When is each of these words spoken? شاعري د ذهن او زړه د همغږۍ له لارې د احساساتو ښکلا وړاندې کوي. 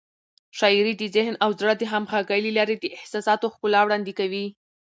شاعري 0.59 0.93
د 0.97 1.03
ذهن 1.15 1.33
او 1.43 1.49
زړه 1.59 1.73
د 1.77 1.83
همغږۍ 1.91 2.39
له 2.43 2.51
لارې 2.57 2.75
د 2.79 2.85
احساساتو 2.97 3.51
ښکلا 3.53 3.79
وړاندې 3.83 4.13
کوي. 4.19 4.45